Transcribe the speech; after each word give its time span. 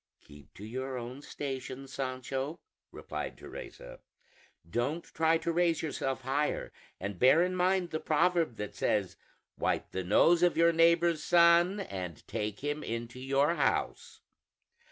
"Keep 0.19 0.55
to 0.55 0.65
your 0.65 0.97
own 0.97 1.21
station, 1.21 1.85
Sancho," 1.87 2.59
replied 2.91 3.37
Teresa; 3.37 3.99
"don't 4.67 5.03
try 5.03 5.37
to 5.37 5.51
raise 5.51 5.83
yourself 5.83 6.21
higher, 6.21 6.73
and 6.99 7.19
bear 7.19 7.43
in 7.43 7.55
mind 7.55 7.91
the 7.91 7.99
proverb 7.99 8.55
that 8.55 8.73
says, 8.73 9.15
'Wipe 9.59 9.91
the 9.91 10.03
nose 10.03 10.41
of 10.41 10.57
your 10.57 10.71
neighbor's 10.71 11.21
son, 11.23 11.81
and 11.81 12.27
take 12.27 12.61
him 12.61 12.81
into 12.81 13.19
your 13.19 13.53
house.' 13.53 14.21